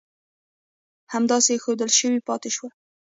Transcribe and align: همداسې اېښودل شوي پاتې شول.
همداسې 1.13 1.49
اېښودل 1.53 1.91
شوي 1.99 2.19
پاتې 2.27 2.49
شول. 2.55 2.71